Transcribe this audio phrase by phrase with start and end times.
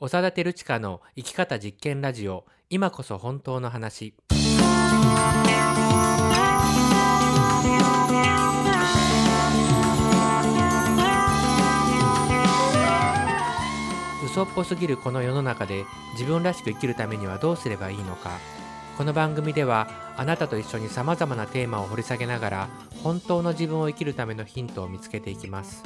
[0.00, 2.44] 長田照親の生き方実験ラジオ。
[2.70, 4.14] 今こそ本当の話。
[14.24, 18.38] 嘘っぽすぎるこの世の中で自分らしく生きるためにはどうすればいいのか。
[18.96, 22.68] この番組ではあなたと一緒にさまざまなテーマを掘り下げながら
[23.02, 25.82] 本当の自分を生きるためのヒントを見つけていきます。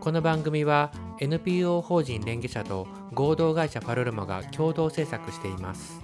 [0.00, 0.90] この番組は
[1.20, 6.00] NPO 法人連携者と合同会社パルルマが共同制作しています。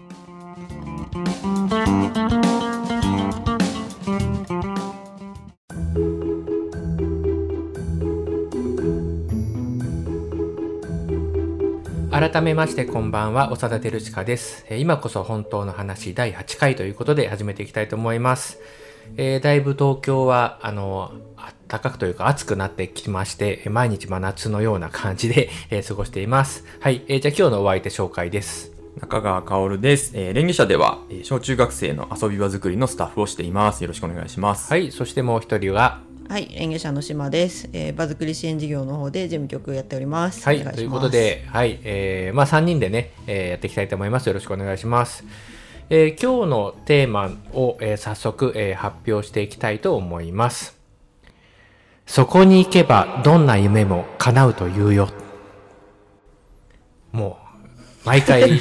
[12.10, 14.66] 改めましてこんばんは長田照親です。
[14.70, 18.58] 今こそ本当の話第8回ということで始めていきたいと思います。
[19.16, 21.12] えーだいぶ東京はあの
[21.68, 30.12] 暖かくというか暑くなってきましてえー毎日真夏のような感じで、 えー過ごしていますはい、えーじゃあ今日のお相手紹介です中川薫です。
[30.14, 33.82] えー、連携者では、えー小中学生の遊び場作りのスタッフをしています。
[33.82, 34.70] よろしくお願いします。
[34.72, 36.00] はいそしてもう一人は？
[36.30, 37.68] はい、園芸者の島です。
[37.74, 40.42] えー、場作り支援事業の方で事務局やっております。
[40.46, 44.26] はい、お願しますということ、で、はい、えー、まあ3人でね、えーやっていきたいと思います。
[44.28, 45.24] よろしくお願いします。
[45.88, 50.76] えー今日のテーマを、えー早速、えー発表していきたいと思います。
[52.06, 55.08] そこに行けばどんな夢も叶うというよ。
[57.12, 57.38] も
[58.04, 58.60] う、毎回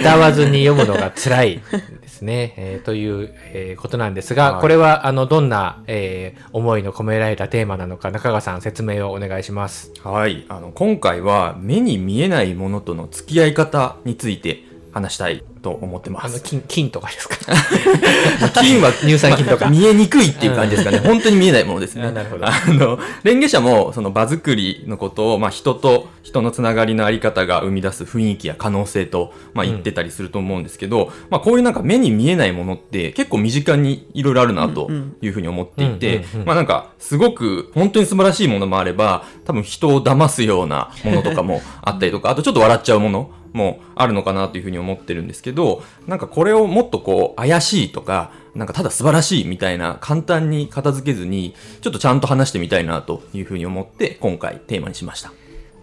[0.00, 1.62] 歌わずに読むのが辛い
[2.00, 2.54] ですね。
[2.56, 9.92] えーという、えーことなんですが、はいこれはあのどんな、えー思いの込められたテーマなのか中川さん説明をお願いします。
[10.04, 10.44] はい。
[10.48, 14.62] あの、今回は目に見えないものとの付き合い方について
[14.94, 16.42] 話したいと思ってまあのす。
[16.42, 17.36] 金金とかですか？
[18.62, 20.98] 金は乳酸菌とかまあ見えにくいっていう感じですかね。
[21.00, 22.04] 本当に見えないものですね。
[22.06, 34.88] あなるほどあの、レンゲ社もその場作りのことを、まあ人と人のつながりのあり方が生み出す雰囲気や可能性と、まあ言ってたりすると思うんですけど、まあこういうなんか目に見えないものって結構身近にいろいろあるなと
[35.20, 55.32] いうふうに思っていて、うんうんうんまあなんかすごく本当に素晴らしいものもあれば、多分人を騙すようなものとかもあったりとか、あとちょっと笑っちゃうものもあるのかなというふうに思ってるんですけど、なんかこれをもっとこう怪しいとか、なんかただ素晴らしいみたいな簡単に片付けずに、ちょっとちゃんと話してみたいなというふうに思って今回テーマにしました。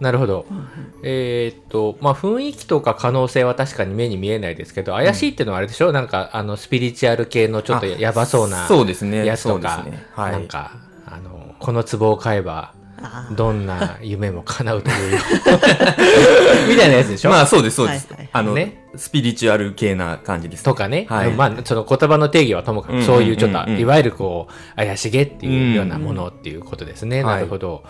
[0.00, 0.46] なるほど。
[1.04, 10.72] えーっと、まあ、雰囲気とか可能性は確かに目に見えないですけど、怪しいっていうのはあれでしょ、なんか、あの、スピリチュアル系のちょっとあやばそうなそうですねやつとか、そうですねはいなんか、
[11.06, 12.74] あの、この壺を買えば、
[13.32, 15.12] どんな夢も叶うという。
[15.12, 15.18] よ。
[16.68, 18.08] みたいなやつでしょ、まあそうです、そうです。
[18.10, 18.82] はいはいあの、ね。
[18.96, 21.32] スピリチュアル系な感じです、とかね、はい。
[21.32, 27.20] まあ、その言葉の定義はともかく、うんうんそういうちょっと、いわゆるこう、怪しげっていうようなものっていうことですね。
[27.20, 27.26] うん。
[27.26, 27.84] なるほど。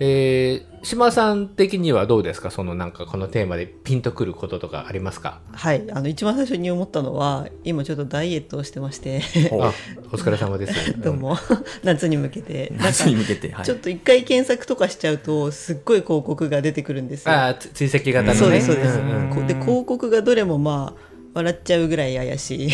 [0.00, 2.50] えー、島さん的にはどうですか？
[2.50, 5.40] そのなんかこのテーマでピンとくることとかありますか？
[5.52, 10.92] はい、あの一番最初に思ったのは、今ちょっとダイエットをしてまして、 お疲れ様です。
[11.00, 11.36] どうも。
[11.82, 13.64] 夏に向けて、 夏に向けて、はい。
[13.64, 17.32] ちょっと一回検索とかしちゃうと、すっごい広告が出てくるんですよ。
[17.32, 18.34] あ追跡型のね。
[18.34, 18.98] そうですそうです。
[18.98, 21.07] んうんこで広告がどれもまあ
[21.38, 22.70] 笑っちゃうぐらい怪しい。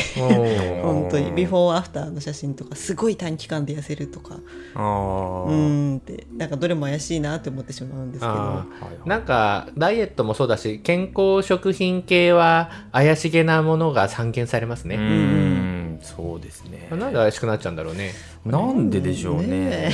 [0.82, 1.32] 本当に。
[1.32, 4.38] ビフォーアフターの写真とかすごい短期間で痩せるとか。
[4.74, 6.26] あうんって。
[6.36, 8.64] なんかどれも怪しいなって思ってしまうんですけど。
[9.04, 16.88] なんかダイエットもそうだし健康食品系は怪しげなものが散見されますね、ん、そうですね。
[16.90, 18.12] なんで怪しくなっちゃうんだろうね。
[18.44, 19.46] なんででしょうね。
[19.46, 19.92] ね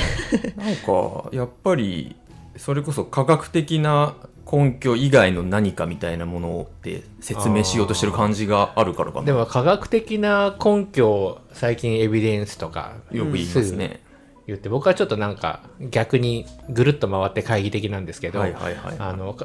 [0.55, 2.15] なんか、やっぱり、
[2.57, 4.15] それこそ科学的な
[4.51, 9.25] 根拠以外の何かみたいなものって説明しようとしてる感じがあるからかな。
[9.25, 14.01] でも科学的な根拠最近エビデンスとかよく言いますね。
[14.47, 18.43] 言って僕はちょっとなんか逆にぐるっと回って懐疑的なんですけど、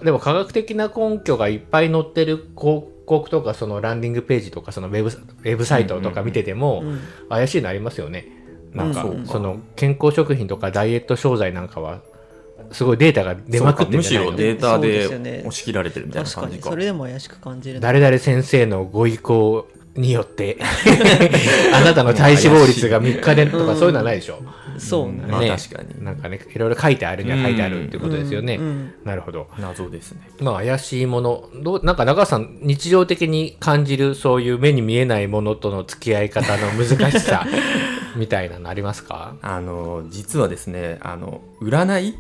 [0.03, 8.27] でも科学的な根拠がいっぱい載ってる広告とかそのランディングページとかそのウェブウェブサイトとか見ててもうん怪しいのありますよね。
[8.73, 12.01] なんかその健康食品とかダイエット商材なんかは
[12.73, 14.33] すごいデータが出まくってむじゃないの？
[14.33, 15.07] しろデータで
[15.41, 16.57] 押し切られてるみたいな感じか。
[16.57, 20.59] にそれでも怪しく感じるな誰々先生のご意向によって
[21.73, 24.41] あなたの体脂肪率が3日でとかそういうのはないでしょ？
[24.79, 26.05] そうねまあね確かに。
[26.05, 28.57] なんかねいろいろ書いてあるには書いてあるっていうことですよね。
[28.57, 29.49] うんうんなるほど。
[29.59, 30.29] 謎ですね。
[30.41, 37.47] まあ怪しいものどうなんか中川さん日常的に感じるそういう目に見えないものとの付き合い方の難しさ
[38.17, 39.37] みたいなのありますか？
[39.41, 42.15] あの、実はですね、あの、占い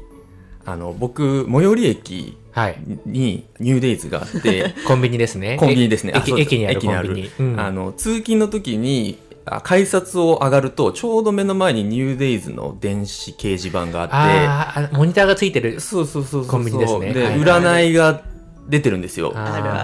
[0.67, 6.13] あの、僕、最寄り駅はいにニューデイズがあって、 コンビニですねコンビニですね。
[6.17, 16.51] 駅駅にある駅コンビニうんあの、通勤の時に、あ改札を上がると、ちょうど目の前にニューデイズの電子掲示板があって、あモニターがついてるそうそうそうそう。
[16.51, 18.23] コンビニですねで、はいはい占いが
[18.69, 19.33] 出てるんですよ。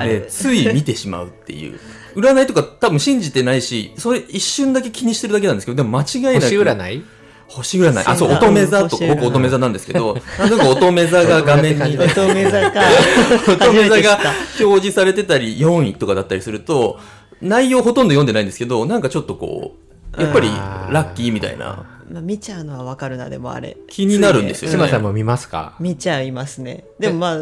[0.03, 1.79] で、るつい見てしまうっていう。
[2.17, 6.41] 占いとか多分信じてないし、それ一瞬だけ気にしてるだけなんですけど、でも間違いなく。
[6.41, 7.05] 星占い？
[7.53, 8.05] 星占い。
[8.07, 10.49] あ、そう、乙女座と僕乙女座なんですけど、なん。
[10.49, 12.81] となく乙女座が画面に、乙女座か。
[13.53, 14.19] 乙女座が
[14.61, 16.99] 表示されてたり、4位とかだったりすると、
[17.41, 19.75] 内容ほとんど読んでないんですけど、なんかちょっとこ
[20.17, 20.49] う、やっぱり
[20.91, 24.77] ラッキーみたいな、まあ、見ちゃうのはわかるなでもあれ気になるんですよね。
[24.77, 25.77] 島さんも見ますか？
[25.81, 27.37] 見ちゃいますねでもまあ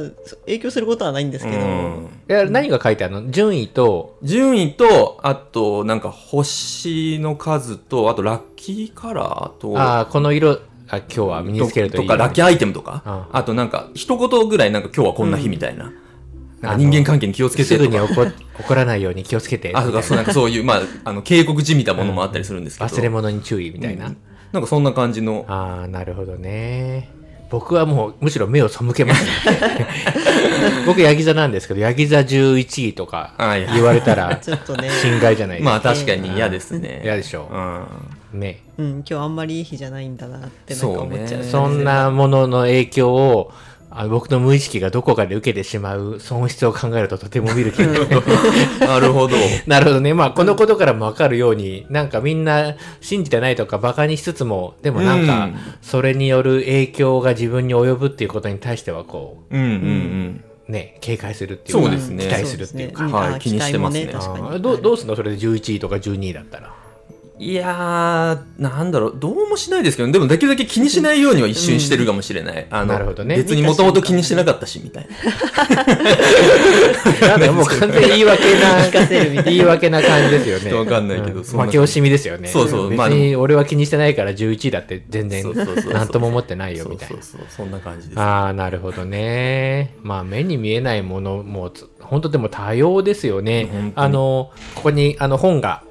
[0.46, 3.31] 影響することはないんですけど、うんいや何が書いてあるの？
[3.31, 12.08] 順位と、順位と、あと、なんか星の数と、あとラッキーカラーと、ああ、この色、あ今日は身につけるといいよ。
[12.12, 15.93] とか、ラッキーアイテムとか、うんあとなんか、一言ぐらいなんか今日はこんな日みたいな。
[16.62, 17.82] 人間関係に気をつけてとか。
[17.84, 19.72] すぐに怒怒らないように気をつけて。
[19.75, 22.90] あ、とか、そうなんかそういう、まあ、あの、警告じみたものもあったりするんですけど。
[22.90, 24.14] 忘れ物に注意みたいな。
[24.52, 25.44] うんなんかそんな感じの。
[25.49, 27.08] ああ、なるほどね。
[27.50, 29.26] 僕はもうむしろ目を背けます、
[30.87, 33.35] 僕、ヤギ座なんですけど、ヤギ座11位とか
[33.75, 35.70] 言われたら、 ちょっとね心外じゃないですか。
[35.70, 37.00] まあ確かに嫌ですね。
[37.02, 37.49] 嫌でしょ
[38.32, 38.41] うん。
[38.41, 38.62] ね。
[38.79, 43.53] うん、今日あんまりいい日じゃないんだなってなんか思っちゃうそうねそんなものの影響を、
[43.92, 47.88] あ僕の無意識がどこかで受けてしまう損失を考えるととても見る気が
[48.87, 49.37] なるほど。
[49.66, 50.14] なるほどね。
[50.14, 60.44] まあ、このことからもわかるように、なんかみんな信じてないとかバカにしつつも、でもなんかうん、それによる影響が自分に及ぶっていうことに対しては、こうんうんうん。
[60.69, 63.08] う、ね、警戒するっていうか、そうですね期待するっていうか。
[63.08, 64.06] そはいあ気にしてますね
[64.60, 65.16] どうどうすんの？
[65.16, 66.72] それで11位とか12位だったら。
[67.40, 72.66] いやー、なんだろう、どうもしないですけど、でもできるだけ気にしないようには一瞬してるかもしれない。
[72.69, 75.16] あのなるほどね別にもともと気にしてなかったし、みたいな。
[77.28, 80.75] なんだもう完全に言い訳な、言い訳な感じですよね。
[80.75, 82.46] わかんないけど負け惜しみですよね。
[82.46, 85.43] そうそう別まあでに俺は気にしてないから11位だって全然
[85.94, 87.40] なんとも思ってないよみたいなそう。
[87.40, 88.20] そうそんな感じです。
[88.20, 89.94] ああ、なるほどね。
[90.02, 93.93] まあ、目に見えないものもつ、本当でも多様ですよね。
[93.94, 95.84] あの、ここにあの本が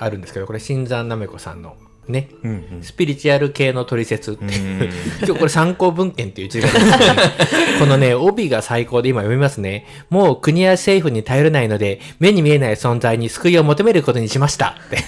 [0.00, 1.76] あるんですけど、これ、新山なめこさんの
[2.08, 2.82] ね、うんうん。
[2.82, 6.68] スピリチュアル系の取説っていう、うん今日これ参考文献っていう字が。
[7.78, 9.86] このね、帯が最高で今読みますね。
[10.08, 14.98] もう国や政府に頼れないので、目に見えない存在に救いを求めることにしましたって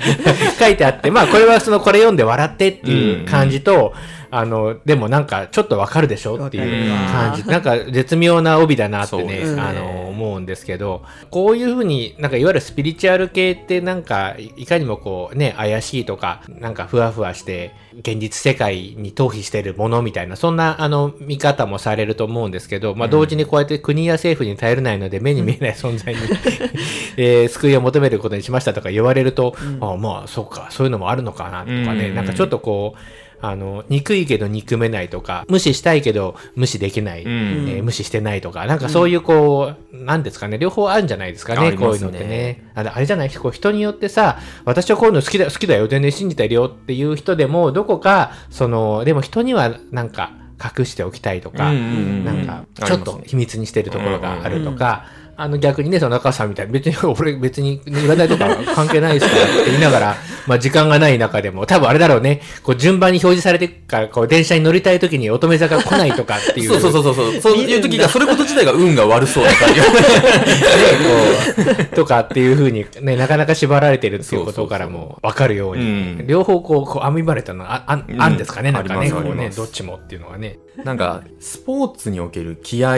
[0.58, 3.92] 書いてあって、まあこれはそのこれ読んで笑ってっていう感じと、
[4.30, 7.44] あの、でもなんかちょっとわかるでしょっていう感じ。
[7.46, 9.60] なんか絶妙な帯だなってね、ね。
[9.60, 26.20] あの、思うんですけど、こういうふうになんかいわゆるスピリチュアル系ってなんかいいかにもこうね、怪しいとか、なんかふわふわして現実世界に逃避してるものみたいな、そんなあの見方もされると思うんですけど、まあ同時にこうやって国や政府に頼れないので目に見えない存在に、
[27.16, 32.14] えー救いを求めることにしましたとか言われると、あまあそうか、そういうのもあるのかなとかね、うん。
[32.14, 32.98] なんかちょっとこう、
[33.40, 37.30] あの、憎いけど憎めないとか、無視したいけど無視できない、うん。
[37.68, 41.76] えー無視してないとか、なんかそういうこう、なんですかね、両方あるんじゃないですかね、ね。
[41.76, 42.70] こういうのってね。
[42.74, 43.30] あのあれじゃない？
[43.30, 50.32] こう人によってさ、私はこういうの好きだ、好きだよ、全然信じてるよっていう人でも、どこか、その、でも人にはなんか
[50.62, 55.06] 隠しておきたいとか、うんうんうんなんか、ちょっと秘密にしてるところがあるとうんか、
[55.40, 60.16] あの逆にね、その中さんみたいに、別に 俺別に占いとか関係ないですからって言いながら、
[60.48, 66.70] まあ時間がない中でも、多分あれだろうね、こう順番に表示されてから、こう電車に乗りたい時に乙女座が来ないとかっていう。
[66.80, 67.40] そうそうそうそう。
[67.40, 67.56] そう。
[67.56, 69.78] いう時が、それこと自体が運が悪そうな感じ。
[69.78, 76.26] ね、こう、とかっていうふうにね、なかなか縛られてるっていうことからもわかるように、うん。
[76.26, 78.20] 両方こう、こう編みばれたのはあ、あ、うん。
[78.20, 80.58] あんですかね、なんかね、こうね、どっちもっていうのはね。
[80.82, 82.96] なんか、スポーツにおける気合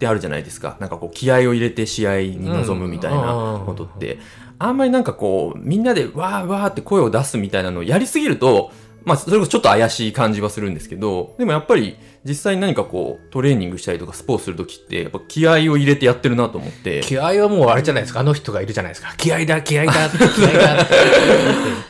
[0.00, 0.78] ってあるじゃないですか。
[0.80, 4.18] なんかこう、気合を入れて試合に臨むみたいなことって、
[4.58, 8.72] あんまりなんかこう、みんなでわーわーって声を出すみたいなのをやりすぎると、
[9.04, 19.14] まあ、それこそちょっと怪しい感じはするんですけど、でもやっぱり実際に何かこう、トレーニングしたりとかスポーツするときって、やっぱ気合を入れてやってるなと思って、気合はもうあれじゃないですか、あの人がいるじゃないですか。
[19.16, 20.94] 気合だ、気合だ、 気合だって。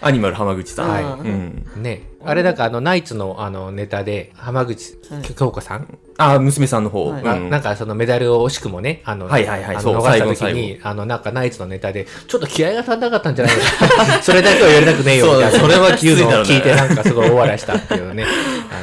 [0.01, 0.89] アニマル浜口さん。
[0.89, 1.03] はい。
[1.03, 1.65] うん。
[1.77, 2.11] ね。
[2.23, 5.23] あれなんかあの、ナイツのあのネタで、浜口はい。
[5.23, 5.99] 京子さん？
[6.19, 7.11] あ、娘さんの方。
[7.11, 7.23] はい。
[7.23, 7.51] が、うん。
[7.51, 9.77] なんかそのメダルを惜しくもね、あの、はいはいはい。
[9.77, 14.21] 逃した時に、あの、なんかナイツのネタで、ちょっと気合が足んなかったんじゃないのか。
[14.23, 15.59] それだけはやりたくねえよ、みたいな。
[15.59, 18.27] それはきついだろうねうのを聞いて、 なんかすごい大笑いしたっていうのね、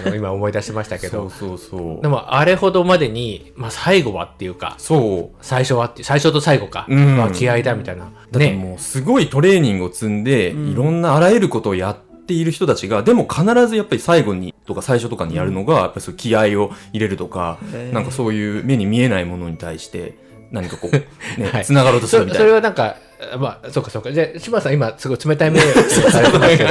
[0.06, 2.02] あの、今思い出しましたけど、そうそう。
[2.02, 5.36] でもあれほどまでに、まあ最後はっていうか、そう。
[5.42, 8.06] 最初はっていう、最初と最後か、うんは気合だみたいな。
[8.06, 8.54] だってね。
[8.54, 17.58] もうすごいトレーニングを積んで、いろんなあらゆることをやっている人たちが、でも必ずやっぱり最後にとか最初とかにやるのが、やっぱりそう気合を入れるとか、
[17.94, 20.18] なんかそういう目に見えないものに対して、
[20.52, 22.40] 何かこう、ね、は い繋がろうとするみたいな。
[22.40, 22.98] そそれはなんか、
[23.40, 24.12] まあ、そうかそうか。
[24.12, 25.64] じゃあ、島さん今、すごい冷たい目 を
[26.12, 26.70] されてますけど、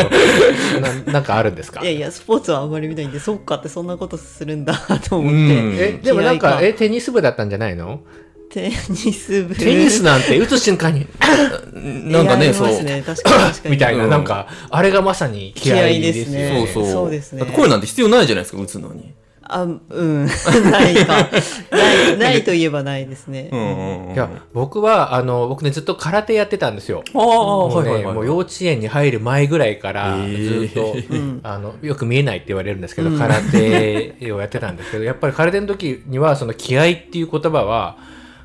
[1.06, 1.80] ななんかあるんですか？
[1.82, 4.74] いやいやスポーツはあんまり見ないんでそっかってそんなことするんだ
[5.08, 5.76] と思っうん。
[5.76, 8.00] てえ、でもなんか、え、テニス部だったんじゃないの？
[8.48, 9.54] テニス部。
[9.56, 11.04] テニスなんて打つ瞬間に、
[12.12, 12.68] なんかね、そう。
[12.68, 13.70] 確かに確かに。
[13.74, 16.68] みたいな、うんなんか、あれがまさに気合いでいですすね。
[16.72, 16.92] そうそう。
[16.92, 17.40] そうですね。
[17.40, 19.14] だって声なんて必要ないじゃないですか、打つのに。
[19.48, 20.26] あうん
[20.70, 21.28] ないか
[21.70, 24.14] ない ないといえばないですね、うんうんうん。
[24.14, 27.02] いや、僕は、あの、僕ね、ずっと空手やってたんですよ。
[27.14, 28.14] ああ、もうね、はいはいはい。
[28.14, 37.96] もう幼稚園に入る前ぐらいから、へずーっと、んあの、よく見えないって言われるんですけど、空手をやってたんですけど、やっぱり空手の時には、その気合っていう言葉は、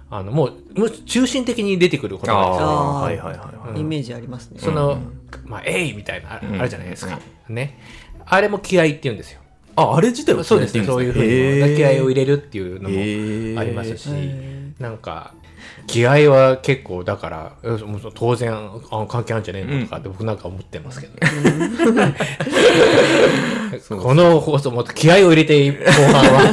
[0.10, 2.67] あの、もう、む中心的に出てくる言葉ですよ。
[2.67, 3.79] ああ、あーはいはいはいはい。
[3.79, 5.00] イメージありますねその、
[5.46, 7.20] まあ、えいみたいな、あるじゃないですか。
[7.50, 7.77] ね。
[8.25, 9.40] あれも気合って言うんですよ。
[9.75, 10.86] あ、あれ自体はそうですね。
[10.86, 15.34] そういうふうに、気合を入れるっていうのもありますしへ、なんか、
[15.88, 17.54] 気合は結構だから、
[18.13, 18.54] 当然
[18.92, 21.13] あ関係あるんじゃねえのとかって僕なんか思ってますけど、
[23.98, 26.44] この放送もっと気合を入れて後半は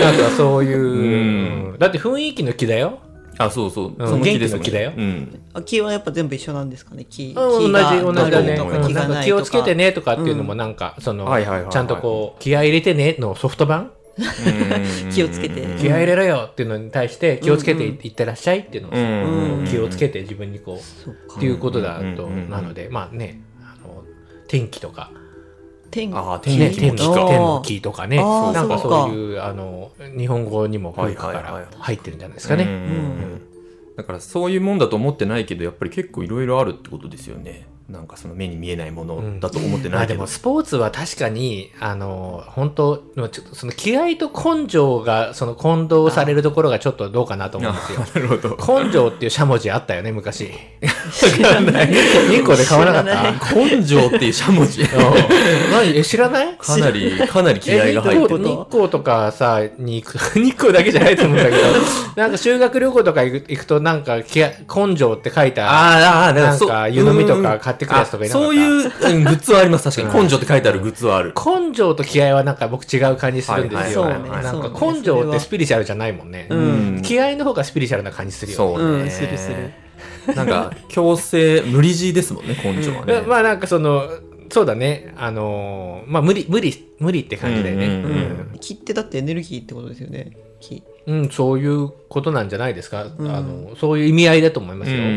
[0.00, 0.84] なんかそういう、うん
[1.72, 1.78] うん。
[1.78, 2.98] だって雰囲気の気だよ
[3.44, 3.94] あ、そうそう。
[3.98, 4.08] うん。
[4.08, 4.92] その気ですもん元気の気だよ。
[4.96, 5.40] うん。
[5.54, 7.04] あ気はやっぱ全部一緒なんですかね？
[7.04, 9.24] 気うん同じ同じだね、気がないとか。
[9.24, 11.26] 気をつけてねとかっていうのもなんか、その、
[11.70, 13.92] ちゃんとこう気合い入れてねのソフト版？
[15.14, 15.62] 気をつけて。
[15.80, 21.36] 気合い入れろよっていうのに対して気をつけていいってらっしゃいっていうのを、気をつけて自分にこう、そうか。
[21.36, 22.50] っていうことだと、うん。
[22.50, 24.04] なので、まあね、あの、
[24.48, 25.10] 天気とか、
[25.92, 26.14] 天気。
[26.14, 26.40] も気。
[26.40, 28.78] か天の気天の気とかね、なんか。
[28.80, 32.64] そういう、あの、日本語にも古くから入ってるんじゃないですかね。
[32.64, 33.42] うん。
[33.96, 48.00] だからそういうもんだと思ってないけどやっぱり結構いろいろあるってことですよねなんかその目に見えないものだと思ってまあでないけど、もスポーツは確かに、あの、本当ちょっとその気合と根性が、その混同されるところがちょっとどうかなと思うんですよ。
[48.14, 48.82] なるほど。
[48.84, 50.50] 根性っていうしゃもじあったよね、昔。
[50.80, 53.34] 2個で買わなかっ知らない。
[53.34, 54.82] た根性っていうしゃもじ。
[54.82, 54.88] うん。
[55.72, 55.96] 何？
[55.98, 56.56] え知らない？
[56.56, 58.40] かなりかなり気合が入ってる。
[58.40, 61.56] え日光日光とかさに行く日光だけじゃないと思うんだけど。
[62.16, 64.50] なんか修学旅行とか行くとなんか気合
[64.86, 68.48] 根性って書いたあーあーなんか湯飲みとか買ってくるやつとかいなかった。
[68.48, 70.24] あそういう、うんグッズはあります確かに。
[70.24, 71.32] 根性って書いてあるグッズはある。
[71.34, 74.98] 根性と気合はなんか僕違う感じするんですよ、はいはいはいなんかそうね。
[74.98, 77.02] 根性ってスピリチュアルじゃないもんね、うん。
[77.02, 79.72] 気合の方がスピリチュアルな感じするよそうね、うんするする
[80.34, 84.08] なんか強制無理強いですもんね根性はね、まあなんかその
[84.50, 85.14] そうだね。
[85.16, 88.10] あのーまあ無理無理無理って感じだよね、うんうんうん。
[88.10, 88.58] うん。
[88.60, 90.36] 気ってだってエネルギーってことですよね。
[90.60, 90.82] 気。
[91.06, 93.34] うん、そういうことなんじゃないですか、うん。
[93.34, 95.10] あのそういう意味合いだと思いますよ、うんうんう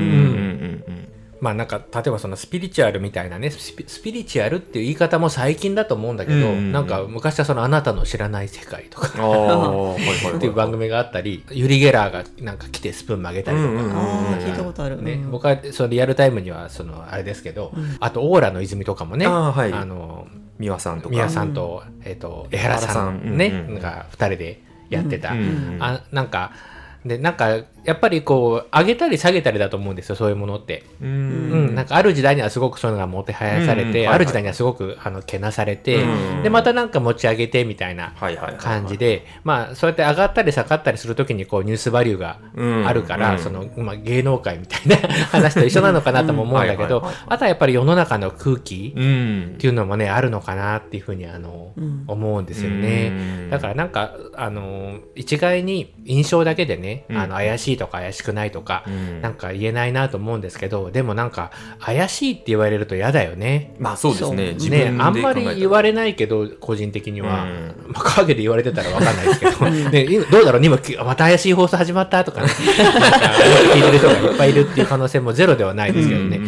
[0.92, 1.05] ん
[1.42, 6.72] まあなんか例えばそのスピリチュアルみたいなねスピスピリチュアルっていう言い方も最近だと思うんだけど、うんうんうん。
[6.72, 15.02] なんか昔はそのあなたの知らない世界とかっていう番組があったりユリ・ゲラーがなんか来てスプーン曲げたりとか、うんうんうんああ聞いたことある。
[15.02, 15.32] ねうん。
[15.32, 19.86] 僕はそのリアルタイムにはそのあれですけど、あとオーラの泉とかもねあーはい。
[19.86, 20.28] の
[20.60, 21.16] 美輪さんとか。
[21.16, 23.38] 宮さんと,、えっと江原さん江原さん。
[23.38, 23.82] ね、うんうん。
[23.82, 25.78] が2人でやってた、うんうん。
[25.82, 26.52] あなんか
[27.06, 30.84] でなんかやっぱりこう上げたり下げたりだと思うんですよそういうものって。
[31.00, 33.92] ううんん、なんかある時代にはすごくそういうのがもてはやされて、うん。
[33.92, 36.44] うんはいはいある時代にはすごくあのけなされて、うん。
[36.44, 38.60] でまたなんか持ち上げてみたいなはいはいはいはい。
[38.60, 42.40] 感じで、まあそうやって上がったり下がったりするときにこうニュースバリューが
[42.88, 43.40] あるから、うん。
[43.40, 44.98] そのまあ、芸能界みたいな
[45.30, 47.26] 話と一緒なのかなとも思うんだけどうんはいはいはいはい。
[47.28, 49.52] あとはやっぱり世の中の空気うん。
[49.54, 52.04] っていうのもねあるのかなっていうふうにあの、うん。
[52.08, 53.10] 思うんですよね。
[53.10, 53.50] うん。
[53.52, 57.18] だからなんかあの一概に印象だけでね、うん。
[57.18, 59.22] あの怪しいとか怪しくないとか、うん。
[59.22, 63.76] なんか言えないなと思うんですけどでもなんか怪しいって言われると嫌だよね。
[63.80, 64.94] まあそうですね。
[65.00, 67.92] あんまり言われれないけど個人的には、うん。
[67.94, 70.62] まあ、陰で言われてたらわかんないですけど、 ね、今どうだろう？
[70.62, 72.48] ね今きまた怪しい放送始まったとかね。
[72.52, 76.40] 聞いてる人がいっぱいいるっていう可能性もゼロではないですけどね、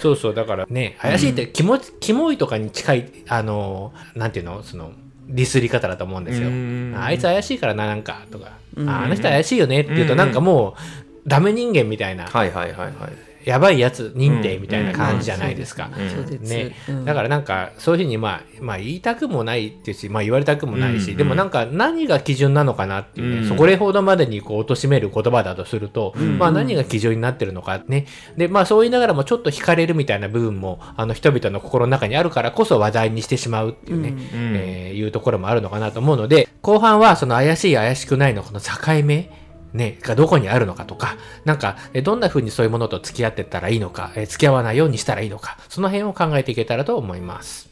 [0.00, 4.62] そうそうだからね怪しいってキモ,、キモいとかに近いあのなんていうの？
[4.62, 4.92] その
[5.28, 6.48] ディスり方だと思うんですよ。
[6.48, 6.94] うん。
[6.96, 12.94] あいつ怪しいからななんかとか、あの人怪しいよねって言うとなんかもうダメ人間みたいな、はいはいはいはい
[13.44, 15.90] やばいやつ認定みたいな感じじゃないですか。
[15.96, 16.10] うん。
[16.10, 16.50] そうです。
[16.50, 16.74] ね。
[16.88, 17.04] うん。
[17.04, 21.16] だからなんかそういうふうにまあ、まあ、言いたくもないっていうし、まあ、言われたくもないし、うん。
[21.16, 23.48] でもなんか何が基準なのかなっていうね、うん。
[23.48, 28.06] そこれほどまでにこう貶める言葉だとすると、まあ何が基準になってるのかね。
[28.36, 34.18] でまあそう言いながらもちょっと惹かれるみたいな部分もあの人々の心の中にあるからこそ話題にしてしまうっていうね、うん。
[34.56, 38.70] えーいうところもあるのかなと思うので後半はその怪しい怪しくないのこの境
[39.04, 39.43] 目
[39.74, 47.68] ね、がどこにあるのかとか、なんか、どんな風にそういうものと付き合ってったらいいのか、え付き合わないようにしたらいいのか、その辺を考えていけたらと思います。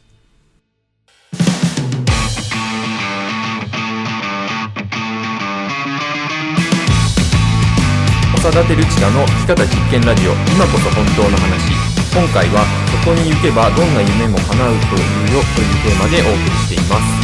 [8.35, 10.33] お長田照親の生き方実験ラジオ。
[10.33, 11.71] 今こそ本当の話。
[12.13, 12.65] 今回は
[13.01, 17.22] そこに行けばどんな夢も叶うというよというテーマでお送りしています。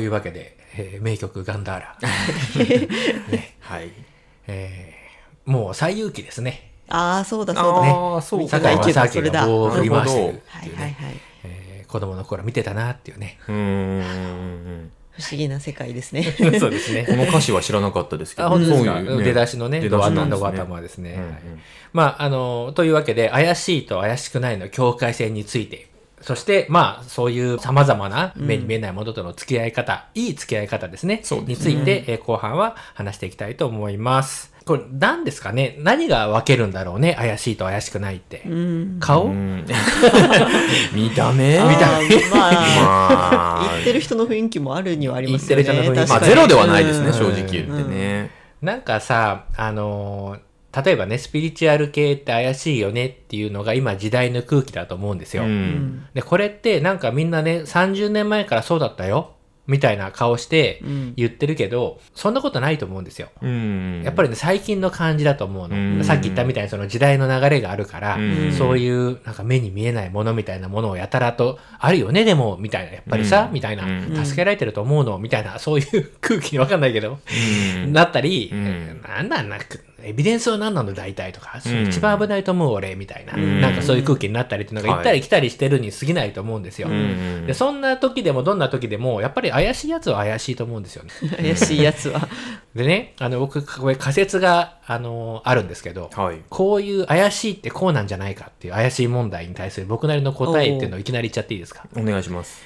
[0.00, 1.98] というわけで、えー名曲ガンダーラ、
[3.30, 3.54] ね。
[3.60, 3.90] はい。
[4.46, 6.72] えーもう最有機ですね。
[6.88, 7.70] ああそうだそうだ。
[7.90, 8.48] ああそう。
[8.48, 10.26] 酒井正明が棒を振り回して。
[10.28, 11.20] るってはいいうね、はいはい。
[11.44, 13.38] えー子供の頃見てたなっていうね。
[13.46, 14.90] うーん。
[15.12, 16.22] 不思議な世界ですね。
[16.58, 17.04] そうですね。
[17.06, 18.46] この歌詞は知らなかったですけど。
[18.46, 21.14] あ、本当ですか、そういうね出だしのね、出ドアタンドタマですね。
[21.14, 21.28] うんうん。
[21.30, 21.38] はい。
[21.92, 25.89] まあ、あの、というわけで、怪しいと怪しくないの境界線について、
[26.20, 31.20] そして、まあ、そういう様々な目に見えないものとの付き合い方、いい付き合い方ですね。
[31.24, 31.74] そうですね。
[31.74, 34.52] について、えー後半は話していきたいと思います。
[34.66, 35.76] これ、何ですかね？
[35.78, 37.14] 何が分けるんだろうね？
[37.14, 38.42] 怪しいと怪しくないって。
[38.46, 38.96] うん。
[39.00, 39.64] 顔、うん。
[40.92, 41.58] 見た目？
[41.58, 43.68] あーまあまあ。
[43.72, 45.80] 言ってる人の雰囲気もあるにはあります言よね。
[45.80, 48.30] ってる人の雰囲気まあゼロではないですねうん正直言ってね。
[48.60, 55.42] なんかさ、あのー例えばね、スピリチュアル系って怪しいよねっていうのが今時代の空気だと思うんですよ。
[55.42, 56.06] うん。
[56.14, 59.34] で、これってなんかみんなね、30年前からそうだったよ、
[59.70, 61.14] みたいな顔してうん。
[61.16, 63.28] 言ってるけど、そんなことないと思うんですよ。
[63.40, 64.02] うん。
[64.04, 65.76] やっぱりね、最近の感じだと思うの。
[65.76, 66.04] うん。
[66.04, 68.52] さっき言ったみたいにその時代の流れがあるから、うん。
[68.52, 73.54] そういうなんか目に見えないものみたいなものをやたらと、あるよね、でも、みたいな、やっぱりさ、うん。
[73.54, 74.24] みたいな、うん。
[74.24, 77.18] 助けられてると思うの、みたいな、そういう空気にわかんないけど、
[77.84, 77.92] うん。
[77.92, 79.00] なったり、うん。
[79.02, 83.60] なんなんなく、エビデンスは何なの大体とか、一番危ないと思う俺、みたいな、うん。
[83.60, 84.98] なんかそういう空気になったりっていうのがはい。
[84.98, 86.88] 行ったり来たりしてるに過ぎないと思うんですよ。
[86.88, 91.10] うんで、そんな時でもどんな時でも、やっぱり怪しいやつは怪しいと思うんですよね。
[91.36, 92.28] 怪しいやつは。
[92.74, 96.36] でね、あの、僕、これ仮説が、あの、あるんですけど、はい。
[96.48, 101.84] こういう怪しいってこうなんじゃないかっていう怪しい問題に対する僕なりの答えっていうのをいきなり言っちゃっていいですか？
[101.96, 102.62] お願いします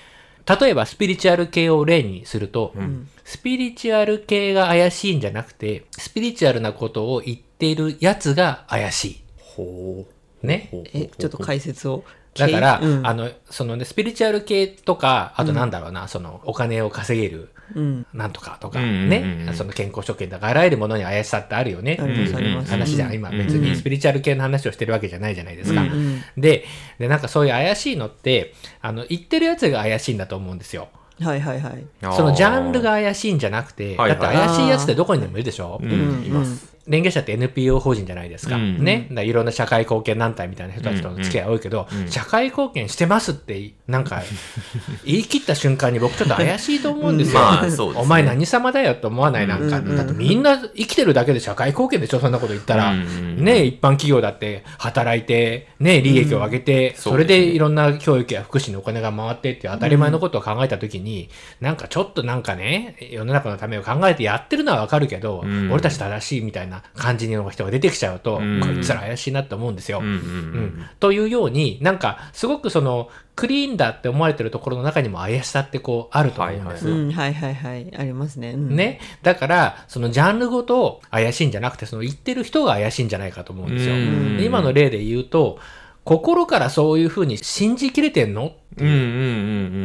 [0.47, 3.09] 例えばスピリチュアル系を例にすると、ん。
[3.25, 9.23] スピリチュアル系が怪しいんじゃなくて、スピリチュアルなことを言っているやつが怪しい。
[9.39, 10.07] ほ
[10.43, 10.47] う。
[10.47, 10.69] ね。
[10.93, 12.05] えちょっと解説を
[12.35, 13.07] だから、うん。
[13.07, 18.07] あの、そのね、スピリチュアル系とか、あとなんだろうな、その、お金を稼げる、うん。
[18.13, 19.01] なんとかとか、うんうんうん。
[19.01, 21.99] うんね、その健康食品とか、あらゆるものに怪しさってあるよね。
[22.01, 22.71] ありますあります。
[22.71, 23.15] 話じゃん。
[23.15, 23.31] 今。
[23.31, 25.83] 別にスピリチュアル系の話をしてるわけじゃないじゃないですか。
[25.83, 26.23] うんうん。
[26.37, 26.65] で、
[26.99, 30.89] で、なんかそういう怪しいのって、あの、言ってるやつが怪しいんだと思うんですよ。
[31.21, 31.85] はいはいはい。
[32.17, 34.19] そのジャンルが怪しいんじゃなくて、はいはい。
[34.19, 35.91] だって怪しいやつってどこにでもいるでしょ、うん。
[35.91, 36.27] うん。
[36.27, 38.57] います連携者って NPO 法人じゃないですか。
[38.57, 39.07] うんね。
[39.09, 44.23] だからいろんな社会貢献団体みたいな人たちとの付き合い多いけど、うん社会貢献してますって、なんか、
[45.05, 47.41] 言い切った瞬間に僕ちょっと怪しいと思うんですよ。
[47.41, 47.93] まあすね。
[47.97, 49.47] お前何様だよって思わない？
[49.47, 49.97] なんか、うん。
[49.97, 52.93] だってみんな生きてるだけで社会貢献でしょそんなこと言ったら。
[52.93, 61.29] うんね一般企業だって働いて、ね利益を上げて、それでいろんな教育や福祉にお金が回ってっていう当たり前のことを考えたときに、
[61.61, 65.71] なんかちょっとなんかね、世の中のためを考えてやってるのはわかるけど、うん。
[65.73, 70.01] 俺たち正しいみたいな感じの人が出てきちゃうと、うんこいつら怪しいなって思うんですよ。
[70.01, 76.95] うんというように、なんか、すごくその、クリーンだって思われてるところの中にも怪しさってこう、あると思うんですよ。
[76.95, 79.01] うんはいはいはいありますねうんね。
[79.23, 83.97] だから、そのジャンルごと怪しいんじゃなくて、その言ってる人が怪しいんじゃないかと思うんですよ。
[84.45, 85.59] 今の例で言うと、
[86.05, 88.97] 心からそういうふうに信じきれてんのうんうんう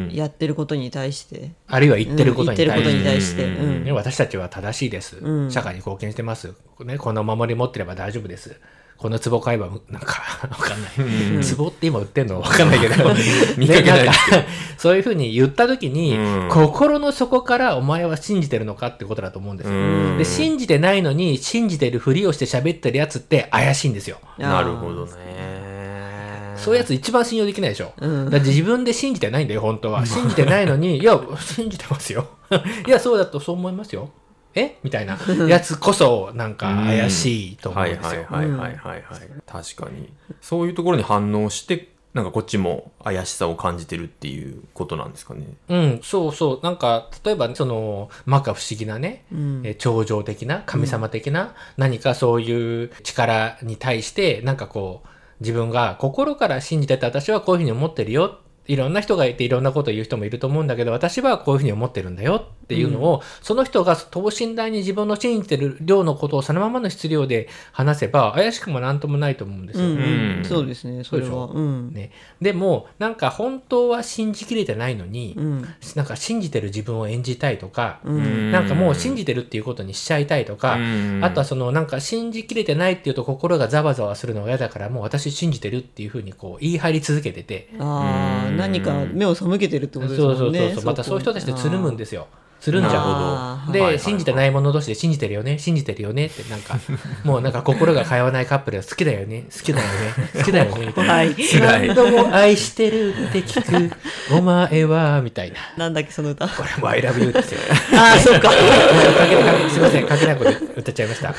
[0.07, 2.67] んやってることに対してあるいは言ってることに対
[3.21, 3.43] して。
[3.43, 6.53] して、私たちは正しいです、うん社会に貢献してます。
[6.83, 8.59] ね、この守り持ってれば大丈夫です。
[8.97, 11.55] この壺買えば、なんか、わかんない。
[11.55, 12.95] 壺って今売ってんのわかんないけど。
[13.57, 14.09] 見かけない
[14.77, 16.17] そういうふうに言ったときに、
[16.49, 19.73] 心の底からお前は信じてるのかってことだと思うんですよ。
[19.73, 24.17] うんで、信じてないのに、信じてるふりをして喋ってるやつって怪しいんですよ。
[24.37, 25.68] なるほどね
[26.59, 27.93] そういうやつ一番信用できないでしょ。
[27.99, 30.05] うんだって自分で信じてないんだよ、本当は。
[30.05, 32.27] 信じてないのに、いや、信じてますよ。
[32.87, 34.09] いや、そうだとそう思いますよ。
[34.55, 34.77] え？
[34.83, 35.17] みたいな
[35.47, 38.25] やつこそ、なんか怪しいと思うんですよ。
[38.29, 39.03] はいはいはいはいはいはい、
[39.45, 40.09] 確かに
[40.41, 46.59] そういうところに反応してなんかこっちも怪しさを感じてるっていうことなんですかねうん、そうそう。
[46.63, 55.08] なんか、例えば、その、摩訶不思議なね、うんえー超常的な、神様的な、何かそういう力に対して、なんかこう、
[55.39, 58.39] 自分が心から信じてて私はこういうふうに思ってるよ。
[58.67, 69.87] いろんな人がいていろんなことを言う人もいると思うんだけど、私はこういうふうに思ってるんだよっていうのを、その人が等身大に自分の信じてる量のことをそのままの質量で話せば、怪しくもなんともないと思うんですよ。
[69.87, 70.37] うんうん。
[70.37, 70.45] うん。
[70.45, 71.27] そうですねそれは。
[71.29, 71.93] そうでうん。
[71.95, 75.67] ね、でもなんか本当は信じきれてないのに、うん。
[75.95, 78.51] なんか信じてる自分を演じたいとか、うん。
[78.51, 81.21] なんかもう信じてるっていうことにしちゃいたいとか、うん。
[81.23, 88.57] あとはそのなんか信じきれてないっていうと心がざわざわするのが嫌だからもう私信じてるっていうふうにこう言い張り続けてて、ああうん。
[88.57, 90.83] 何か目を背けてるってことですそうそうそうそう。
[90.85, 92.27] またそういう人たちでつるむんですよ
[92.59, 95.57] つるんじゃうで、信じてない者同士で信じてるよね。
[95.59, 96.25] 信じてるよね。
[96.25, 96.77] ってなんか
[97.23, 99.45] もうなんか心が通わないカップルは好きだよね。
[99.53, 99.93] 好きだよね。
[100.37, 100.85] 好きだよね。
[100.87, 101.35] みたいなはい。
[101.87, 103.95] 何度も愛してるって聞く。
[104.31, 105.57] お前はみたいな。
[105.77, 106.47] なんだっけその歌。
[106.49, 107.59] これも I love you ですよ
[107.93, 108.51] ああそっか。
[109.71, 111.33] すいません、かけないこと歌っちゃいました。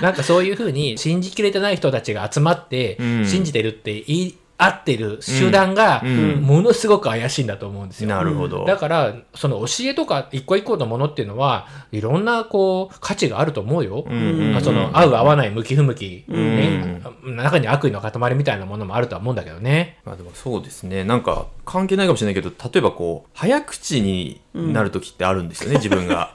[0.00, 3.26] なんかそういうふうに信じきれてない人たちが集まって、うん。
[3.26, 8.08] 信じてるって言い合ってる集団が、うんものすごく怪しいんだと思うんですよ。
[8.08, 8.64] なるほど。
[8.64, 14.04] だから、その教えとか一個一個のものっていうのは、いろんなこう価値があると思うよ。
[14.08, 19.98] うんまあその合う合わない向き不向き、んね、中に悪意の塊みたいなものもあるとは思うんだけどね。
[20.04, 21.04] まあでもそうですね。
[21.04, 26.32] なんか関係ないかもしれないけど、例えばこう、早口になる時ってあるんですよね、自分が。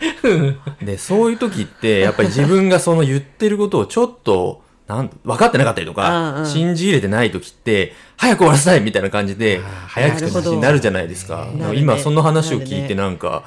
[0.81, 6.45] で、そういう時って、やっぱり自分がその言ってることをちょっと、なん分かってなかったりとうんうか、ん。
[6.45, 11.45] 信じ入れてない時って、早く終わらせたいみたいな感じで、早口の話になるじゃないですか。
[11.53, 13.43] ね今その話を聞いてなんか、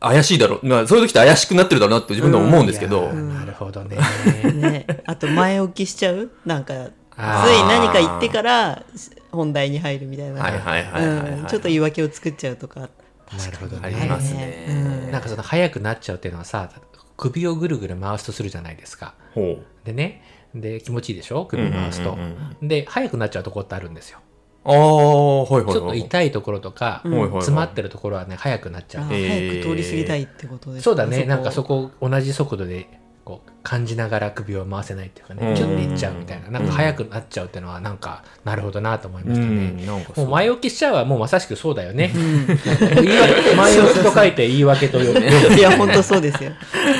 [0.00, 0.56] 怪しいだろ。
[0.62, 0.66] う。
[0.66, 3.96] まあそういう時って怪しくなってるだろうなって自分でも思うんですけど、いやーなるほどね。
[4.54, 6.30] ね、あと前置きしちゃう？
[6.46, 8.82] なんかつい何か言ってから
[9.30, 10.42] 本題に入るみたいな。
[10.42, 12.80] はいはいはいちょっと言い訳を作っちゃうとか。
[12.80, 14.06] なるほどありね。
[14.08, 15.08] ますね。
[15.12, 16.70] なんかその速くなっちゃうっていうのはさ
[17.16, 19.14] 首をぐるぐる回すとするじゃないですか。
[19.34, 19.86] ほう。
[19.86, 20.22] でね
[20.54, 21.46] で気持ちいいでしょ？
[21.46, 22.24] 首回すと、うんうん
[22.60, 24.18] うんで速くなっちゃうとこってあるんですよ。
[24.64, 25.74] ああ、はいはいはい。
[25.74, 27.30] ちょっと痛いところとか、はいはいはい。
[27.32, 31.22] 詰まってるところはね速くなっちゃう、早く通り過ぎたいってことですそうだね。
[31.22, 31.28] こ。
[31.28, 32.88] なんかそこを同じ速度で
[33.24, 35.40] こう感じながら首を回せないっていうかうん。
[35.40, 36.50] ねちょっといっちゃうみたいな。
[36.50, 39.86] なんか速くなっちゃうっていうのはなんかなるほどなと思いましたね、
[40.16, 42.10] もう前置きしちゃうはもうまさしくそうだよね。
[42.14, 45.20] 言い訳前置きと書いて言い訳と呼ぶ。
[45.56, 46.52] いや本当そうですよ。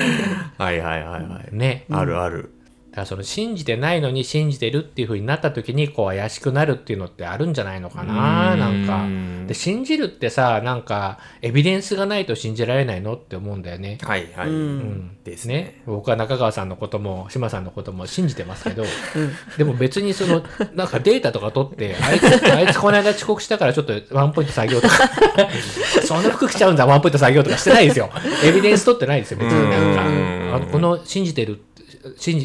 [0.57, 1.55] はいはいはいはい。
[1.55, 1.85] ね。
[1.91, 2.55] あるある。
[2.91, 8.59] だからその信じてないのに信じてるっていう風になった時にこう怪しくなるっていうのってあるんじゃないのかなうん。
[8.59, 9.47] なんか。
[9.47, 13.99] で信じるってさなんかエビデンスがないと信じられないのって思うんだよね。
[14.03, 14.49] はいはい。
[14.49, 15.17] うん。
[15.23, 15.51] ですね。
[15.61, 18.85] ね、僕は中川さんのことも島さんのことも信じてますけど、
[19.59, 20.43] でも別にその
[20.75, 25.11] なんかデータとか取ってあいつあいつこの間遅刻したからちょっとワンポイント作業とか。
[26.05, 28.11] そんな服着ちゃうんだワンポイント作業とかしてないですよ。
[28.45, 30.07] エビデンス取ってないですよ別になんか。
[30.07, 30.55] うん。
[30.55, 31.70] あのこの信じてる信じ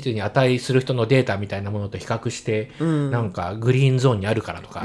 [0.01, 4.83] てるに値する人のデータみたいなものと比較して、なんかグリーンゾーンにあるからとか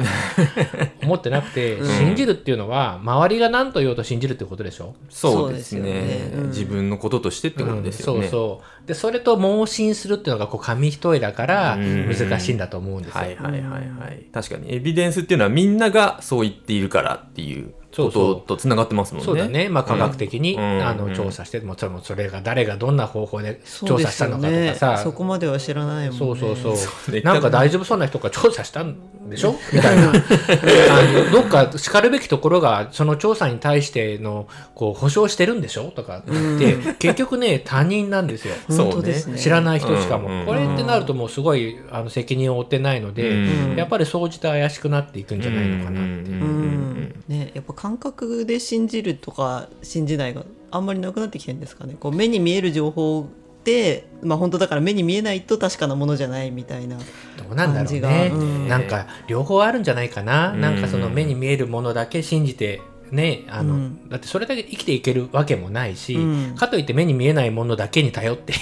[1.03, 4.95] 思ってなくて、信じるっていうのは周りが何と言おうと信じるってことでしょ？
[5.09, 6.31] そうですそうですよねね。
[6.35, 6.47] うん。
[6.49, 8.21] 自分のこととしてってことですよね。
[8.21, 8.87] うんそうそう。
[8.87, 12.09] でそれと盲信するっていうのがこう紙一重だからうん。
[12.09, 13.79] 難しいんだと思うんですよ、はいはいはいは
[14.09, 14.27] い。
[14.33, 14.73] 確かに。
[14.75, 18.35] エビデンスっていうのはみんながそう言っているからっていうこそうそう。
[18.37, 19.27] ととつながってますもんね。
[19.27, 20.83] そうだね、まあ、科学的に、うん。
[20.83, 20.99] あうん。
[20.99, 26.19] の調査してもそれもそれが誰がどんな方法で調査したのかとねかさ、そこまでは知らないもんね。
[26.19, 26.77] そうそうそう。
[26.77, 27.21] そうね。
[27.23, 29.55] なんか大丈夫そうな人が調査したんでしょ？
[29.73, 30.09] みたいな。
[30.11, 35.85] あのどっかしかるべきところがその調査に対してのこう保証してるんでしょ？
[35.91, 38.55] とかって、結局ね他人なんですよ。
[38.69, 39.39] 本当ですね。
[39.39, 40.41] 知らない人しかも、うん。
[40.41, 43.35] うんこれってなるともうすごいあの責任を負ってないので、う
[43.75, 43.77] ん。
[43.77, 46.43] やっぱり総じて怪しくなっていくんじゃないのかなっていう。
[46.43, 46.51] うん。
[46.51, 47.15] うん。
[47.29, 51.97] ね、やっぱ感覚で信じるとか信じないがあんまりなくなってきてるんですかね。
[51.99, 57.05] こう目に見える情報って、まあ、本当だから目に見えないと確かなものじゃないみたいなど
[57.51, 57.77] うなんだろうね。
[57.77, 58.27] 感じが。
[58.27, 58.69] うん。
[58.69, 64.09] なんか両方あるんじゃないかな、うんなんかその目に見えるものだけ信じてねあの、うん。
[64.09, 66.55] だってそれだけ生きていけるわけもないし、うん。
[66.55, 68.53] かといって目に見えないものだけに頼って、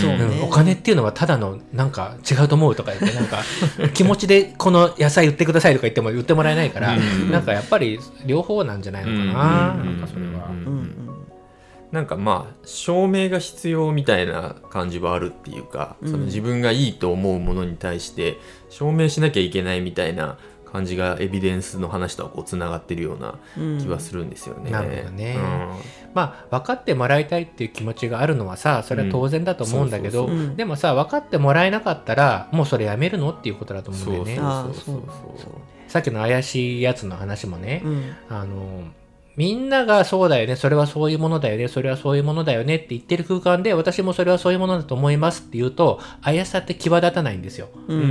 [0.00, 0.24] そうね。
[0.24, 3.42] うんお金っていうのはただのなんか違うと思うとか言ってなんか
[3.94, 7.30] 気持ちでこの野菜売ってくださいとか言っても売ってもらえないから、うん。
[7.30, 9.86] なんかやっぱり両方なんじゃないのかな、うん。
[9.86, 10.50] なんかそれは。
[11.92, 18.38] なんかまあ証明が必要みたいな感じはあるっていうか、その自分がいいと思うものに対して
[18.70, 20.38] 証明しなきゃいけないみたいな
[20.72, 23.34] 感じがエビデンスの話とはこうつながってるような
[23.80, 24.70] 気はするんですよね。
[24.70, 25.36] なるほどね。
[25.36, 25.42] うん。
[26.14, 34.38] まあ分かってもらいたいっていう気持ちがあるのはさそれは当然だと思うんだけど、でもさ分かってもらえなかったらもうそれやめるのっていうことだと思うんだよね。
[34.40, 35.02] あーそうそう
[35.38, 35.52] そう。
[35.88, 38.16] さっきの怪しいやつの話もね、うん。
[38.30, 38.84] あの
[39.36, 40.56] みんながそうだよね。
[40.56, 41.68] それはそういうものだよね。
[41.68, 42.76] それはそういうものだよね。
[42.76, 47.68] って言ってる空間で私もそれはそういうものだと思いますって言うと怪しさって際立たないんですよ。
[47.88, 48.00] ううん。
[48.00, 48.04] ん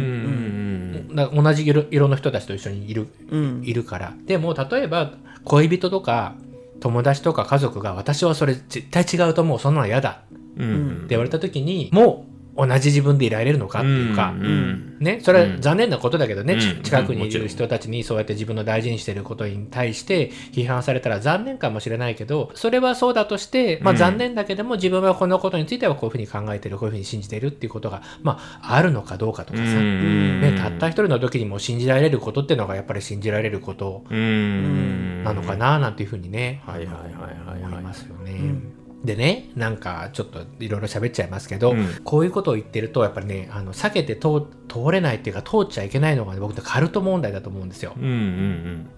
[1.09, 1.15] うん。
[1.15, 3.61] な同じ色色の人たちと一緒にいるうん。
[3.63, 4.13] いるから。
[4.25, 5.11] でも例えば
[5.43, 6.35] 恋人とか
[6.79, 9.59] 友達とか家族が私はそれ絶対違うと思う。
[9.59, 10.21] そんなの嫌だ。
[10.57, 10.89] うんうん。
[10.89, 14.97] って言われた時にもう同じ自分でいられるのかっていうか、うんうん。
[14.99, 16.59] ね、それは残念なことだけどね、うん。
[16.59, 23.97] ち近くにいる人たちにそうやって自分の大事にしてることに対して批判されたら残念かもしれないけどそれはそうだとして、まあ、うん。
[23.97, 35.23] 残念だけども自分はこのことについてはこういうふうに考えてるこういうふうに信じてるっていうことが、まあ、あるのかどうかとかさ、うんね、たった一人の時にも信じられることっていうのがやっぱり信じられることうん。
[35.23, 37.63] なのかななんていうふうにね、はいはいはいはいはい。
[37.63, 38.80] 思いますよね。
[39.03, 41.87] んでねなんかちょっといろいろ喋っちゃいますけど、うん。
[42.03, 47.93] こういうことを言ってるとやっぱりねあの避けて通通れないっていうか通っちゃいけないのが、ね、僕のカルト問題だと思うんですよ。
[47.97, 48.89] うんうん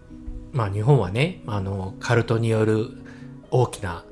[0.51, 2.89] まあ日本はねあのカルトによる
[3.49, 4.03] 大きな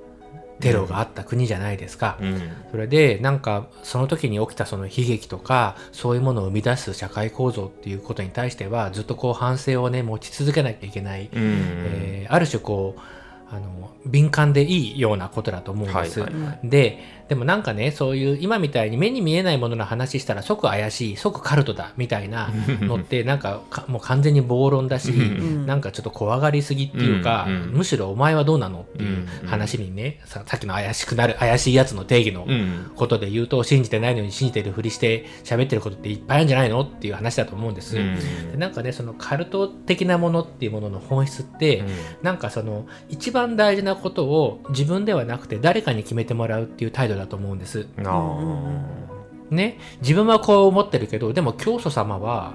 [0.60, 2.17] テロがあった国じゃないですか。
[2.21, 2.34] うん。
[2.34, 2.41] うん。
[2.71, 11.30] それでなんかその時に起きたその悲劇とかそういうものを生み出す社会構造っていうことに対してはずっとこう反省をね持ち続けなきゃいけない、うん。
[11.36, 13.20] えーある種こう
[13.51, 16.21] あの敏感でいいようなことだと思うんです。
[16.21, 22.50] はいはいはいででもなんかねそういう今みたいに目に見えないものの話したら即怪しい即カルトだみたいな
[22.84, 25.65] のってなんかかもう完全に暴論だし、うん。
[25.65, 32.91] なんかちょっと怖がりすぎっていうか、むしろお前はどうなのっていう話にね、ささっきの怪しくなる怪しいやつの定義のうん。
[32.98, 37.98] ことで言うと信じてないのに信じてるふりして喋ってることっていっぱいあるんじゃないのっていう話だと思うんです。
[37.98, 38.15] うん。
[38.52, 41.86] でなんかねそのカルト的なものっていうものの本質って、
[42.24, 47.88] なんかその一番大事なことを自分ではなくて誰かに決めてもらうっていう態度だと思うんです。
[49.49, 49.77] ね。
[50.01, 52.53] 自分はこう思ってるけどでも教祖様は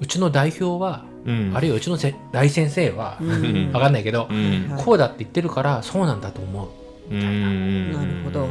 [0.00, 1.52] うちの代表は、うん。
[1.54, 3.70] あるいはうちのせ大先生は、うん。
[3.72, 4.70] わかんないけど、うん。
[4.70, 4.84] はい。
[4.84, 6.68] こうだって言ってるからそうなんだと思
[7.10, 7.14] う。
[7.14, 7.92] うん。
[7.92, 8.48] なるほど。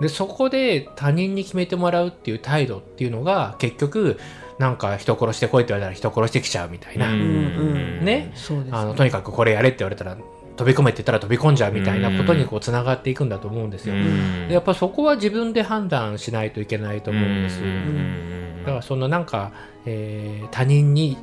[0.00, 4.18] でそこで他人に決めてもらうっていう態度っていうのが結局
[4.58, 8.30] なんか人殺してこいって言われたら人殺してきちゃうみたいな、んね。
[8.30, 8.34] ね。
[8.72, 10.18] あのとにかくこれやれって言われたら
[10.56, 13.94] 飛び込めって言ったら飛び込んじゃうみたいなことにこうつながっていくんだと思うんですよ。
[14.48, 17.60] でやっぱそこは自分で判断しないといけないと思うんです。
[18.64, 19.52] だからそのなんか、
[19.84, 21.16] えー他人に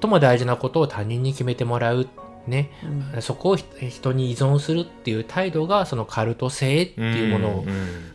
[0.00, 2.06] 最も大事なことを他人に決めてもらう
[2.46, 2.70] ね、
[3.14, 3.22] うん。
[3.22, 7.64] そこをひ人に依存するっていう態度がそのカルト性っていうものを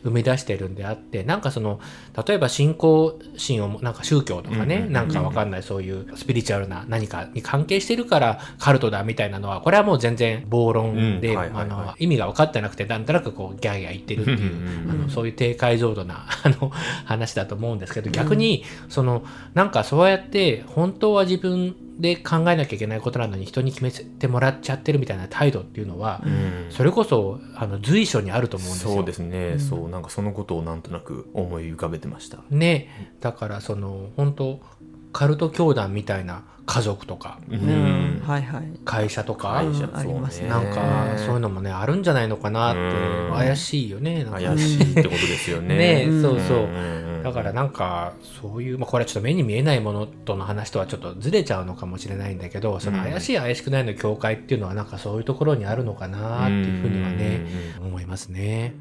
[0.04, 1.80] 生み出してるんであってなんかその
[2.28, 11.38] 例えば信仰心をなんか宗教とかね、うんなんかわかんないそういうスピリチュアルな何かに関係してるからカルトだみたいなのはこれはもう全然暴論で、
[11.98, 16.72] 意味が分かってなくてなんとなくこうギャーギャー言ってるっていううんあのそういう低解像度な あの
[17.06, 26.22] 話だと思うんですけど逆にそのなんかそうやって本当は自分で考えなきゃいけないことなのに人に決めてもらっちゃってるみたいな態度っていうのは、
[26.72, 28.94] それこそあの随所にあると思うんですよ。
[28.96, 32.40] そうですね、そうなんかそのことをなんとなく思い浮かべてました。
[32.50, 33.16] ね。
[33.20, 34.60] だからその本当
[35.14, 38.24] カルト教団みたいな家族とかううん。
[38.26, 38.64] はいはい。
[38.84, 39.98] 会社とか、会社うん。
[39.98, 40.50] ありますね。
[40.50, 43.34] なんかそういうのもねあるんじゃないのかなってうん。
[43.34, 44.26] 怪しいよね。
[44.26, 45.78] 怪しいってことですよね。
[45.78, 46.40] ねうんそう。
[46.40, 57.46] そう、んだからなんかそういう、まあ、これはちょっと目に見えないものとの話とはちょっとずれちゃうのかもしれないんだけどその怪しい怪しくないの境界っていうのはなんかそういうところにあるのかなっていうふうにはね
[57.80, 58.76] 思いますね。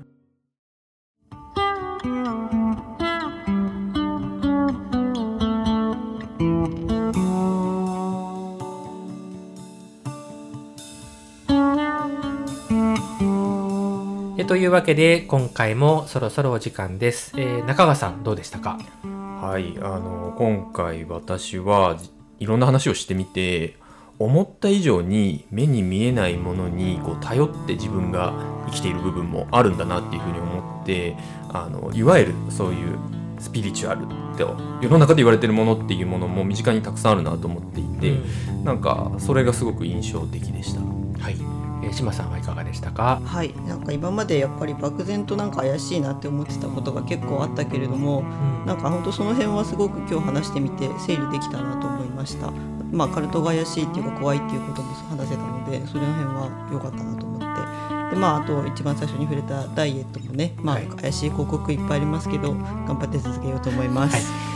[14.50, 17.32] というわけで今回もそろそろお時間です。
[17.36, 18.80] えー中川さんどうでしたか？
[19.04, 22.10] はいあの今回私はじ
[22.40, 23.76] いろんな話をしてみて
[24.18, 28.34] 思った以上に目に見えないものにこう頼って自分が
[28.66, 31.14] 生きている部分もあるんだなっていうふうに思って
[31.50, 32.98] あのいわゆるそういう
[33.38, 34.42] スピリチュアルって
[34.84, 38.18] 世の中で言われてるものっていうものも身近にたくさんあるなと思っていて、
[38.64, 40.80] なんかそれがすごく印象的でした。
[41.90, 43.20] はい、えー、島さんはいかがでしたか？
[43.24, 43.54] はい。
[43.66, 48.22] なんか今までやっぱり漠然となんか怪しいなって思ってたことが結構あったけれども
[48.66, 52.50] なんか本当その辺はすごく今日話してみて整理できたなと思いました。
[52.92, 57.46] まあカルトが怪しいっていうか怖いっていうことも話せたのでそれの辺は良かったなと思って。
[58.10, 60.86] でまああと一番最初に触れたダイエットもねまあはい。
[60.86, 64.16] 怪しい広告いっぱいありますけど頑張って続けようと思います。
[64.16, 64.50] えー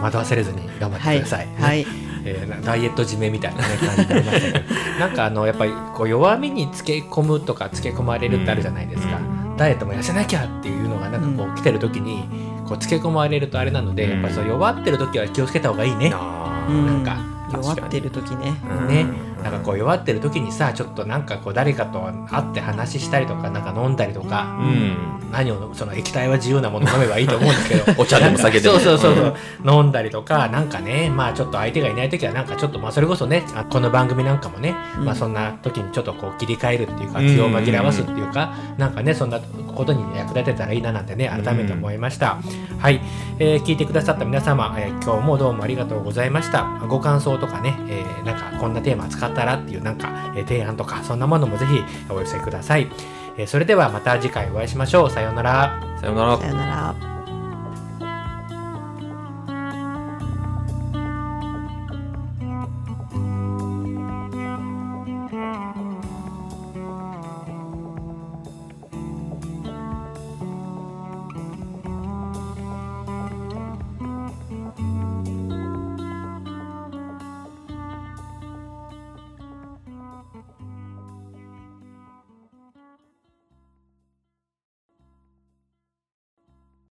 [0.00, 1.46] 惑わされずに頑張ってください。
[1.46, 4.74] はい、はいえーなダイエット締めみたいな、ね、 感じになりましたけど。
[5.00, 9.18] なんかあのやっぱりこう弱みにつけ込むとかつけ込まれるってあるじゃないですか、
[9.56, 12.28] ダイエットも痩せなきゃっていうのがなんかこう来てる時に
[12.66, 16.10] こうつけ込まれるとあれなので、うんやっぱりそう弱ってる時は気をつけた方がいいね。
[16.10, 17.30] なんか。
[17.52, 18.88] 弱ってる時ね、うん。
[18.88, 19.06] ね
[19.42, 25.20] なんかこう弱ってる時にさちょっとなんかこう誰かと会って話したりとかなんか飲んだりとか、うん。
[25.30, 28.78] 何をその液体は自由なもの飲めばいいと思うんですけど お茶でも酒でも。
[28.80, 35.04] そうそうそうそう、飲んだりとかなんかねまあちょっと相手がいない時はなんかちょっとまあそれこそねあこの番組なんかもね、うん。
[35.04, 39.38] まあそんな時にちょっとこう切り替えるっていうかうん気を紛らわすっていうか、なんかねそんな
[39.74, 42.38] ことに役立てたらいいななんてね改めて思いました、
[42.78, 43.00] はい、
[43.38, 46.66] えー聞いてくださった皆様、えー今日もどうもありがとうございました。
[46.88, 52.90] ご感想とかね、えーなんかこんなテーマ使ったらっていうなんか、えー提案とかそんなものもぜひお寄せください、
[53.36, 55.10] えーそれではまた次回お会いしましょう。
[55.10, 55.80] さようなら。
[56.00, 56.38] さようなら。
[56.38, 56.46] さ。
[56.46, 57.19] よなら